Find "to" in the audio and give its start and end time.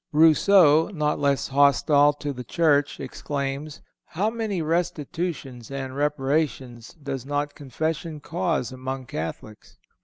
2.13-2.33